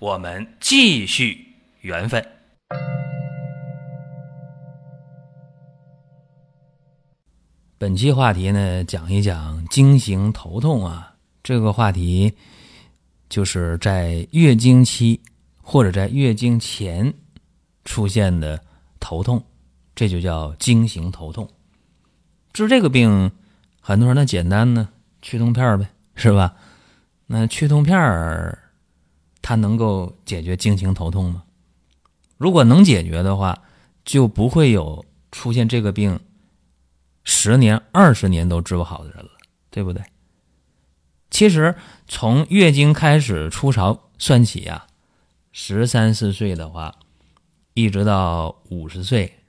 [0.00, 1.44] 我们继续
[1.80, 2.24] 缘分。
[7.76, 11.16] 本期话题呢，讲一讲经行头痛啊。
[11.42, 12.32] 这个话题
[13.28, 15.20] 就是在月经期
[15.60, 17.12] 或者在月经前
[17.84, 18.62] 出现的
[19.00, 19.42] 头痛，
[19.96, 21.48] 这就叫经行头痛。
[22.52, 23.32] 治这个病，
[23.80, 24.88] 很多人那简单呢，
[25.22, 26.54] 去痛片呗，是吧？
[27.26, 28.56] 那去痛片儿。
[29.42, 31.44] 它能够解决经行头痛吗？
[32.36, 33.62] 如果能解决的话，
[34.04, 36.20] 就不会有出现这个病
[37.24, 39.30] 十年、二十年都治不好的人了，
[39.70, 40.02] 对不对？
[41.30, 41.74] 其实
[42.06, 44.86] 从月经开始初潮算起呀，
[45.52, 46.94] 十三四岁的话，
[47.74, 49.40] 一直到五十岁，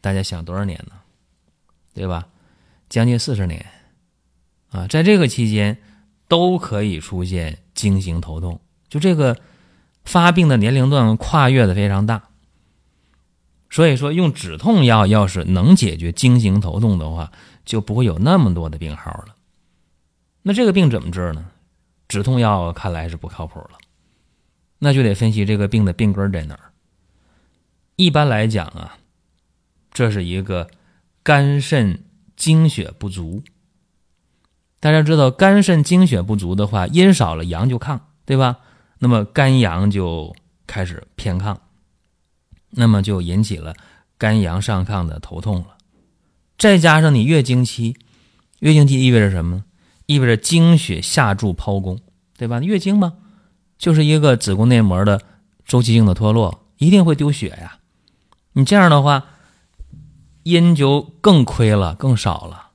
[0.00, 0.92] 大家想多少年呢？
[1.92, 2.28] 对吧？
[2.88, 3.66] 将近四十年
[4.70, 5.76] 啊，在这个期间
[6.28, 8.60] 都可以出现经行头痛。
[8.96, 9.36] 就这个
[10.04, 12.30] 发病的年龄段跨越的非常大，
[13.68, 17.30] 所以说用止痛药要是能解决经行头痛的话，
[17.66, 19.36] 就不会有那么多的病号了。
[20.42, 21.44] 那这个病怎么治呢？
[22.08, 23.72] 止痛药看来是不靠谱了，
[24.78, 26.72] 那就得分析这个病的病根在哪儿。
[27.96, 28.96] 一般来讲啊，
[29.92, 30.70] 这是一个
[31.22, 32.02] 肝肾
[32.34, 33.42] 精血不足。
[34.80, 38.60] 大家知道，肝肾精血不足的话，阴少了阳就亢，对吧？
[38.98, 40.34] 那么肝阳就
[40.66, 41.56] 开始偏亢，
[42.70, 43.74] 那么就引起了
[44.18, 45.76] 肝阳上亢的头痛了。
[46.58, 47.96] 再加上你月经期，
[48.60, 49.64] 月经期意味着什么？
[50.06, 51.98] 意味着经血下注剖宫，
[52.38, 52.60] 对吧？
[52.60, 53.14] 月经嘛，
[53.76, 55.20] 就是一个子宫内膜的
[55.64, 57.80] 周期性的脱落，一定会丢血呀。
[58.52, 59.26] 你这样的话，
[60.44, 62.70] 阴就更亏了，更少了，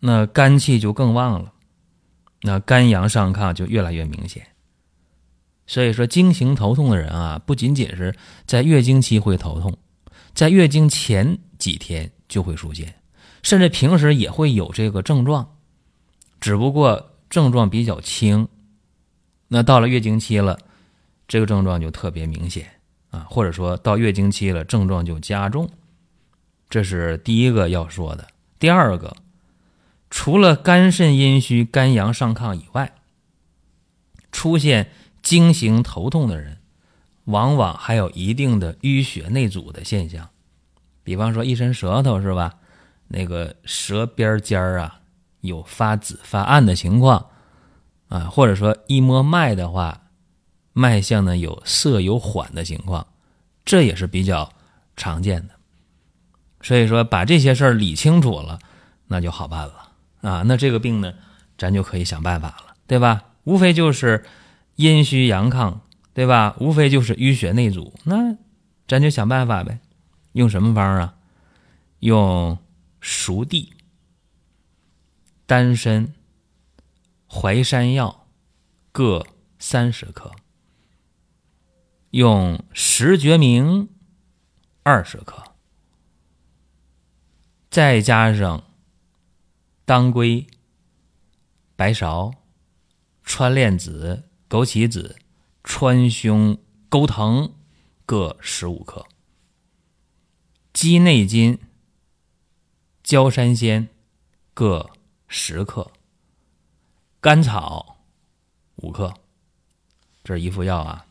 [0.00, 1.52] 那肝气就更旺了，
[2.42, 4.46] 那肝阳上亢就越来越明显。
[5.70, 9.76] 所以说，经行头痛的人啊，不仅仅是在月经期会头痛，
[10.32, 12.94] 在月经前几天就会出现，
[13.42, 15.56] 甚至平时也会有这个症状，
[16.40, 18.48] 只不过症状比较轻。
[19.48, 20.58] 那到了月经期了，
[21.28, 22.66] 这个症状就特别明显
[23.10, 25.68] 啊，或者说到月经期了，症状就加重。
[26.70, 28.26] 这是第一个要说的。
[28.58, 29.14] 第二个，
[30.08, 32.90] 除了肝肾阴虚、肝阳上亢以外，
[34.32, 34.90] 出现。
[35.22, 36.58] 经行头痛的人，
[37.24, 40.28] 往往还有一定的淤血内阻的现象，
[41.02, 42.54] 比方说一伸舌头是吧？
[43.08, 45.00] 那个舌边尖儿啊
[45.40, 47.26] 有发紫发暗的情况
[48.08, 50.02] 啊，或者说一摸脉的话，
[50.72, 53.06] 脉象呢有涩有缓的情况，
[53.64, 54.52] 这也是比较
[54.96, 55.54] 常见的。
[56.62, 58.58] 所以说把这些事儿理清楚了，
[59.06, 59.90] 那就好办了
[60.22, 60.42] 啊。
[60.46, 61.12] 那这个病呢，
[61.58, 63.24] 咱就可以想办法了，对吧？
[63.44, 64.24] 无非就是。
[64.78, 65.80] 阴虚阳亢，
[66.14, 66.56] 对吧？
[66.60, 68.38] 无非就是淤血内阻，那
[68.86, 69.80] 咱就想办法呗。
[70.34, 71.16] 用什么方啊？
[71.98, 72.56] 用
[73.00, 73.74] 熟地、
[75.46, 76.14] 丹参、
[77.28, 78.28] 淮山药
[78.92, 79.26] 各
[79.58, 80.30] 三十克，
[82.10, 83.88] 用石决明
[84.84, 85.42] 二十克，
[87.68, 88.62] 再加上
[89.84, 90.46] 当归、
[91.74, 92.32] 白芍、
[93.24, 94.22] 川链子。
[94.48, 95.16] 枸杞子、
[95.62, 96.56] 川芎、
[96.88, 97.52] 钩藤
[98.06, 99.04] 各十五克，
[100.72, 101.58] 鸡内金、
[103.02, 103.88] 焦山仙
[104.54, 104.88] 各
[105.26, 105.90] 十克，
[107.20, 107.98] 甘草
[108.76, 109.12] 五克。
[110.24, 111.04] 这是一副药啊。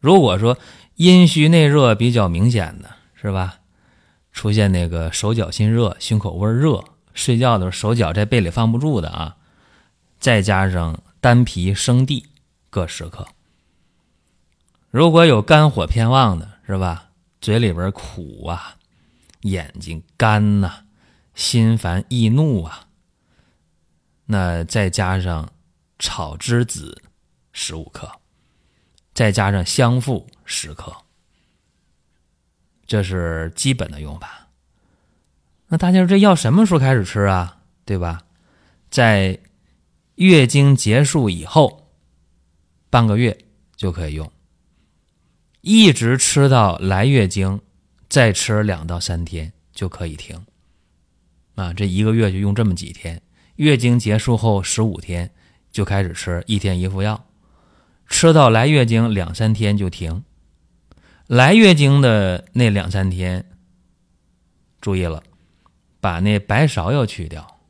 [0.00, 0.56] 如果说
[0.94, 3.60] 阴虚内热比较明显的是吧，
[4.32, 9.36] 出现那个手脚心热、胸口微热、睡觉的时候手脚在被里放不住的啊，
[10.18, 11.02] 再加上。
[11.22, 12.26] 丹皮、生地
[12.68, 13.28] 各十克。
[14.90, 17.10] 如果有肝火偏旺的，是吧？
[17.40, 18.76] 嘴里边苦啊，
[19.42, 20.82] 眼睛干呐，
[21.32, 22.88] 心烦易怒啊，
[24.24, 25.48] 那再加上
[25.96, 27.00] 炒栀子
[27.52, 28.10] 十五克，
[29.14, 30.92] 再加上香附十克，
[32.84, 34.48] 这是基本的用法。
[35.68, 37.58] 那大家说这药什么时候开始吃啊？
[37.84, 38.22] 对吧？
[38.90, 39.38] 在。
[40.16, 41.90] 月经结束以后，
[42.90, 43.36] 半个月
[43.76, 44.30] 就可以用。
[45.60, 47.60] 一直吃到来月经，
[48.08, 50.44] 再吃两到三天就可以停。
[51.54, 53.22] 啊，这一个月就用这么几天，
[53.56, 55.30] 月经结束后十五天
[55.70, 57.26] 就开始吃，一天一副药，
[58.06, 60.24] 吃到来月经两三天就停。
[61.26, 63.46] 来月经的那两三天，
[64.80, 65.22] 注意了，
[66.00, 67.60] 把那白芍药去掉，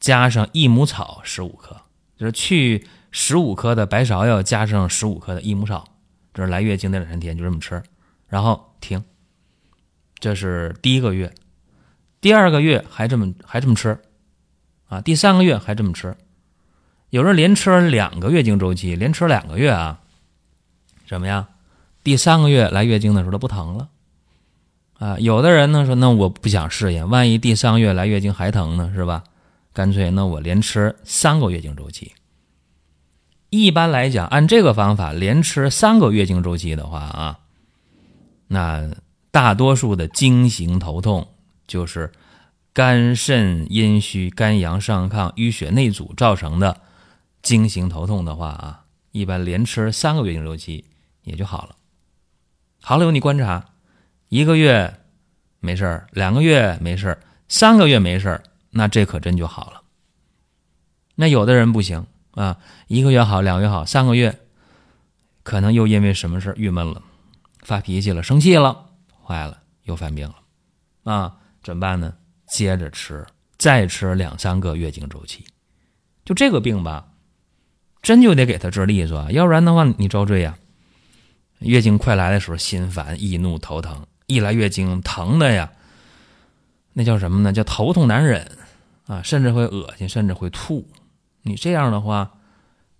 [0.00, 1.76] 加上益母草十五克，
[2.16, 5.84] 就是去十五克的白芍药，加上十五克的益母草，
[6.34, 7.82] 这是来月经那两三天就这么吃，
[8.26, 9.04] 然后停。
[10.18, 11.32] 这是第一个月，
[12.20, 13.98] 第二个月还这么还这么吃，
[14.88, 16.16] 啊，第三个月还这么吃，
[17.08, 20.00] 有人连吃两个月经周期，连吃两个月啊，
[21.06, 21.46] 怎么样？
[22.02, 23.88] 第三个月来月经的时候，它不疼了，
[24.98, 29.24] 啊，有的人呢说，那我不想试验，万一第三个月来月经还疼呢，是吧？
[29.72, 32.12] 干脆那我连吃三个月经周期。
[33.50, 37.40] 一般来讲，按这个方法连吃三个月经周期的话啊，
[38.48, 38.88] 那
[39.30, 41.28] 大多数的经行头痛
[41.66, 42.12] 就是
[42.72, 46.80] 肝肾阴虚、肝阳上亢、淤血内阻造成的
[47.42, 50.84] 经行头痛的话啊，一般连吃三个月经周期
[51.24, 51.76] 也就好了。
[52.80, 53.70] 好了，有你观察，
[54.28, 55.00] 一个月
[55.58, 59.82] 没事儿，两个月没事儿，三个月没事儿，那这可真就好了。
[61.14, 64.40] 那有的人不行啊，一个月好，两个月好，三个月
[65.42, 67.02] 可能又因为什么事郁闷了，
[67.60, 68.86] 发脾气了，生气了，
[69.24, 71.36] 坏了，又犯病了啊？
[71.62, 72.14] 怎么办呢？
[72.46, 73.26] 接着吃，
[73.58, 75.44] 再吃两三个月经周期，
[76.24, 77.08] 就这个病吧，
[78.00, 80.56] 真就得给他治利索啊，要不然的话你遭罪呀。
[81.58, 85.70] 月经快来的时候，心烦易怒、头疼；一来月经，疼的呀，
[86.94, 87.52] 那叫什么呢？
[87.52, 88.50] 叫头痛难忍
[89.10, 90.86] 啊，甚至会恶心，甚至会吐。
[91.42, 92.30] 你这样的话，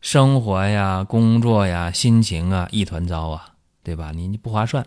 [0.00, 3.54] 生活呀、工作呀、心情啊，一团糟啊，
[3.84, 4.10] 对吧？
[4.10, 4.84] 你不划算。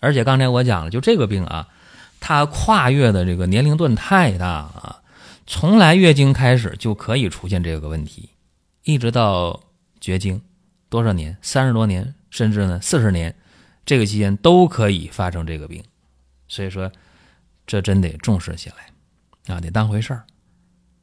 [0.00, 1.68] 而且刚才我讲了，就这个病啊，
[2.20, 5.02] 它跨越的这个年龄段太大啊，
[5.48, 8.30] 从来月经开始就可以出现这个问题，
[8.84, 9.60] 一直到
[10.00, 10.40] 绝经，
[10.88, 11.36] 多少年？
[11.42, 12.14] 三十多年。
[12.30, 13.34] 甚至呢，四十年
[13.86, 15.82] 这个期间都可以发生这个病，
[16.46, 16.92] 所以说
[17.66, 18.76] 这真得重视起来
[19.50, 20.24] 啊，得当回事儿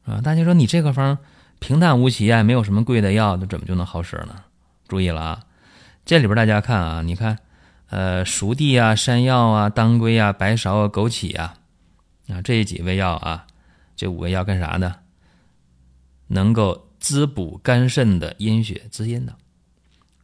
[0.06, 0.22] 啊。
[0.22, 1.18] 大家说你这个方
[1.60, 4.44] 平淡无奇啊，没有什么贵的药，那怎么就能好使呢？
[4.88, 5.44] 注意了啊，
[6.06, 7.40] 这里边大家看啊，你看
[7.90, 11.56] 呃，熟地啊、山药啊、当归啊、白芍啊、枸杞啊
[12.30, 13.48] 啊这几味药啊，
[13.96, 14.96] 这五味药干啥呢？
[16.28, 19.36] 能够滋补肝肾的阴血，滋阴的。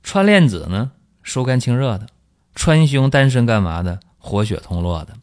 [0.04, 0.92] 川链子呢，
[1.22, 2.08] 疏肝清热的；
[2.56, 4.00] 川芎、丹参干嘛的？
[4.18, 5.16] 活血通络的。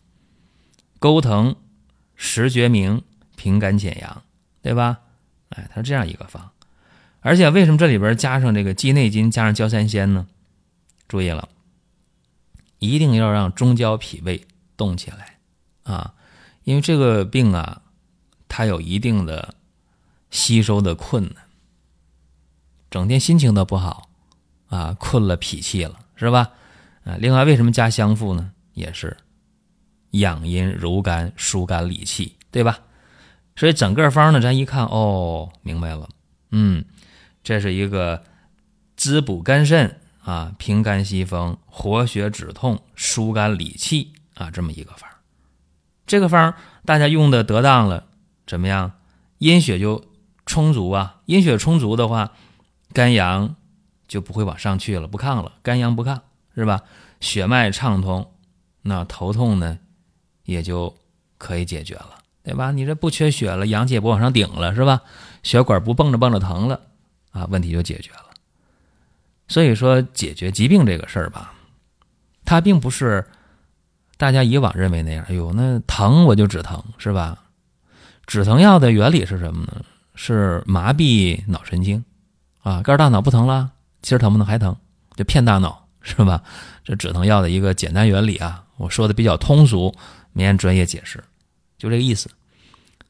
[1.01, 1.57] 钩藤、
[2.19, 3.03] 石决明
[3.37, 4.23] 平肝潜阳，
[4.61, 4.99] 对吧？
[5.49, 6.51] 哎，它是这样一个方。
[7.21, 10.27] 而且为什么这里边加上这个鸡内金，加上焦三仙呢？
[11.09, 11.49] 注意了，
[12.79, 15.39] 一定要让中焦脾胃动起来
[15.85, 16.13] 啊！
[16.65, 17.81] 因为这个病啊，
[18.49, 19.55] 它有一定的
[20.31, 21.45] 吸收的困难，
[22.91, 24.11] 整天心情都不好。
[24.69, 26.51] 啊，困了脾气了，是吧？
[27.05, 28.53] 啊，另外为什么加香附呢？
[28.75, 29.17] 也是
[30.11, 32.81] 养阴柔肝、疏肝理气，对吧？
[33.57, 36.09] 所以整个方呢，咱一看，哦，明白了，
[36.51, 36.85] 嗯，
[37.43, 38.23] 这是一个
[38.97, 45.09] 滋补肝肾啊、平肝息风、活血止痛、疏肝理气啊，这么一个方。
[46.07, 48.05] 这个方大家用的得当了，
[48.47, 48.93] 怎么样？
[49.39, 50.05] 阴血就
[50.47, 52.33] 充足啊，阴血充足的话，
[52.93, 53.55] 肝阳。
[54.09, 56.19] 就不会往上去了，不亢了，肝阳不亢，
[56.55, 56.81] 是吧？
[57.21, 58.33] 血脉畅通，
[58.81, 59.79] 那头痛呢，
[60.49, 60.97] 也就
[61.37, 62.73] 可以解决了，对吧？
[62.73, 65.03] 你这不缺血了，阳气也不往上顶了，是吧？
[65.43, 66.81] 血管不蹦着蹦着疼了，
[67.33, 68.25] 啊，问题就解决了。
[69.47, 71.53] 所以说，解决疾病这个事儿吧，
[72.47, 73.27] 它并不是
[74.17, 75.23] 大家以往认为那样。
[75.29, 77.37] 哎呦，那疼我就止疼，是吧？
[78.27, 79.85] 止疼药的原理是什么呢？
[80.15, 82.03] 是麻痹脑神经，
[82.63, 83.71] 啊，告诉大脑不疼了。
[84.01, 84.75] 其实疼不疼还疼，
[85.15, 86.43] 就骗大脑是吧？
[86.85, 89.95] 这止疼药的一个简单原理啊，我说的比较通俗，
[90.39, 91.19] 没按专业解释，
[91.77, 92.31] 就这个意思。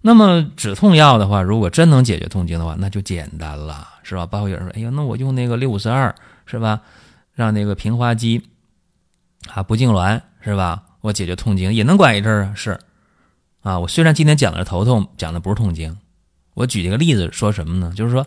[0.00, 4.24] 那么止痛药的话，如果真能解决痛经的话，那就简单了，是吧？
[4.24, 6.14] 包括有人说，哎呀，那我用那个六五四二
[6.46, 6.80] 是吧？
[7.34, 8.48] 让那个平滑肌
[9.52, 10.82] 啊、不痉挛是吧？
[11.02, 12.52] 我解决痛经也能管一阵儿啊？
[12.56, 12.80] 是
[13.60, 15.98] 啊，我虽然今天讲的是头痛，讲的不是痛经，
[16.54, 17.92] 我举一个例子说什么呢？
[17.94, 18.26] 就是说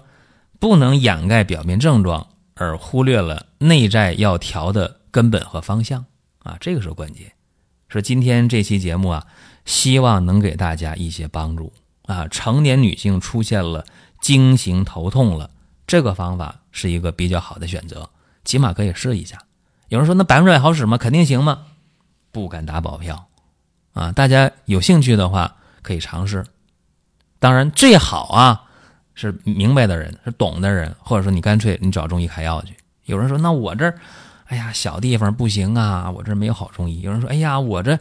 [0.60, 2.27] 不能掩盖表面症状。
[2.53, 6.05] 而忽略了内在要调的根本和方向
[6.43, 7.31] 啊，这个是关键。
[7.91, 9.27] 说今天这期节目啊，
[9.65, 11.74] 希望能给大家一些帮助
[12.05, 12.25] 啊。
[12.29, 13.86] 成年女性出现了
[14.21, 15.50] 经行头痛了，
[15.86, 18.10] 这个方法是一个比较好的选择，
[18.45, 19.39] 起码可以试一下。
[19.89, 20.98] 有人说那百分之百好使吗？
[20.98, 21.63] 肯定行吗？
[22.31, 23.27] 不敢打保票
[23.91, 24.13] 啊！
[24.13, 26.45] 大家有兴趣的话可以尝试。
[27.39, 28.63] 当然最好啊
[29.15, 32.74] 是明白的人，是懂的人，或者说你干脆你找中医开药去。
[33.03, 34.00] 有人说那我这儿，
[34.51, 37.00] 哎呀小地方不行啊，我这没有好中医。
[37.00, 37.98] 有人说哎呀我这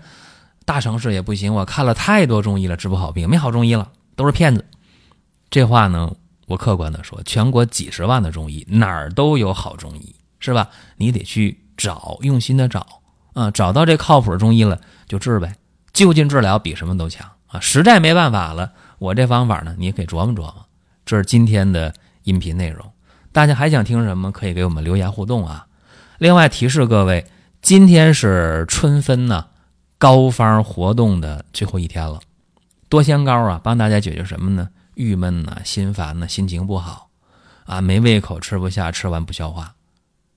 [0.64, 4.64] 大城市也不行，我看了太多中医了，治不好病，没好中医了，都是骗子。
[5.48, 6.12] 这话呢，
[6.46, 10.68] 我客观的说，全国几十万的中医哪儿都有好中医，是吧？
[10.96, 12.84] 你得去找，用心的找
[13.34, 15.54] 啊，找到这靠谱的中医了就治呗。
[15.92, 17.60] 就近治疗比什么都强啊！
[17.60, 20.66] 实在没办法了，我这方法呢，你也可以琢磨琢磨。
[21.06, 22.90] 这是今天的音频内容，
[23.30, 24.32] 大家还想听什么？
[24.32, 25.66] 可以给我们留言互动啊。
[26.20, 27.26] 另外提示各位，
[27.62, 29.46] 今天是春分呢，
[29.96, 32.20] 膏方活动的最后一天了。
[32.90, 34.68] 多香膏啊，帮大家解决什么呢？
[34.96, 37.08] 郁闷呐，心烦呐，心情不好，
[37.64, 39.74] 啊，没胃口，吃不下，吃完不消化，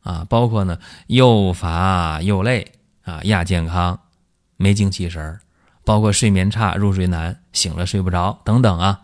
[0.04, 2.72] 啊，包括呢又乏又累
[3.04, 4.00] 啊，亚健康，
[4.56, 5.42] 没精气神儿。
[5.84, 9.02] 包括睡眠差、入睡难、醒了睡不着等等啊，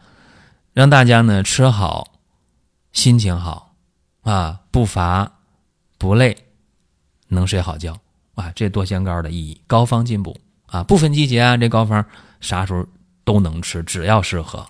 [0.71, 2.13] 让大家呢吃好，
[2.93, 3.74] 心情好，
[4.21, 5.29] 啊，不乏
[5.98, 6.38] 不累，
[7.29, 7.98] 能睡好觉
[8.36, 12.03] 啊，这多仙膏的意义，膏方进补啊，不分季节啊，这膏方
[12.41, 12.86] 啥时候
[13.24, 14.65] 都能吃，只要适合。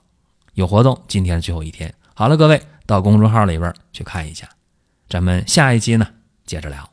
[0.53, 1.93] 有活动，今天最后一天。
[2.13, 4.47] 好了，各位到公众号里边去看一下，
[5.07, 6.07] 咱们下一期呢
[6.45, 6.87] 接着聊。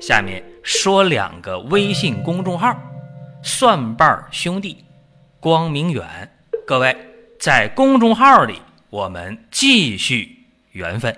[0.00, 2.76] 下面说两个微信公众号：
[3.42, 4.84] 蒜瓣兄弟、
[5.38, 6.28] 光明远。
[6.66, 6.96] 各位
[7.38, 11.14] 在公众号里，我们继续缘分。